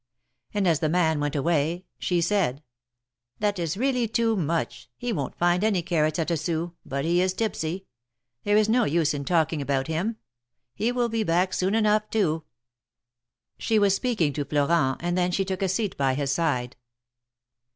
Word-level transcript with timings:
'^ 0.01 0.03
And 0.55 0.67
as 0.67 0.79
the 0.79 0.89
man 0.89 1.19
went 1.19 1.35
away 1.35 1.85
she 1.99 2.21
said: 2.21 2.63
2 3.39 3.45
30 3.45 3.45
THE 3.45 3.45
MARKETS 3.45 3.45
OF 3.45 3.45
PARIS. 3.45 3.53
That 3.53 3.61
is 3.61 3.77
really 3.77 4.07
too 4.07 4.35
much— 4.35 4.89
he 4.97 5.13
won't 5.13 5.37
find 5.37 5.63
any 5.63 5.83
carrots 5.83 6.17
at 6.17 6.31
a 6.31 6.37
sou— 6.37 6.71
but 6.83 7.05
he 7.05 7.21
is 7.21 7.35
tipsy— 7.35 7.85
there 8.43 8.57
is 8.57 8.67
no 8.67 8.85
use 8.85 9.13
in 9.13 9.25
talking 9.25 9.61
about 9.61 9.85
him. 9.85 10.15
He 10.73 10.91
will 10.91 11.07
be 11.07 11.21
back 11.23 11.53
soon 11.53 11.75
enough, 11.75 12.09
too!" 12.09 12.45
She 13.59 13.77
was 13.77 13.93
speaking 13.95 14.33
to 14.33 14.45
Florent, 14.45 14.97
and 15.03 15.15
then 15.15 15.29
she 15.29 15.45
took 15.45 15.61
a 15.61 15.69
seat 15.69 15.95
by 15.97 16.15
his 16.15 16.31
side. 16.31 16.77